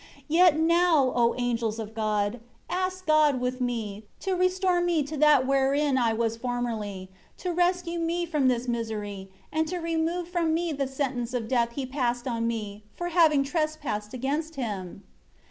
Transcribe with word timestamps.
5 0.17 0.23
Yet 0.29 0.59
now, 0.59 1.13
O 1.15 1.35
angels 1.37 1.77
of 1.77 1.93
God, 1.93 2.39
ask 2.71 3.05
God 3.05 3.39
with 3.39 3.61
me, 3.61 4.05
to 4.21 4.33
restore 4.33 4.81
me 4.81 5.03
to 5.03 5.15
that 5.17 5.45
wherein 5.45 5.95
I 5.95 6.11
was 6.11 6.35
formerly; 6.37 7.11
to 7.37 7.53
rescue 7.53 7.99
me 7.99 8.25
from 8.25 8.47
this 8.47 8.67
misery, 8.67 9.29
and 9.51 9.67
to 9.67 9.77
remove 9.77 10.27
from 10.27 10.55
me 10.55 10.73
the 10.73 10.87
sentence 10.87 11.35
of 11.35 11.47
death 11.47 11.73
He 11.73 11.85
passed 11.85 12.27
on 12.27 12.47
me, 12.47 12.83
for 12.95 13.09
having 13.09 13.43
trespassed 13.43 14.11
against 14.11 14.55
Him." 14.55 15.03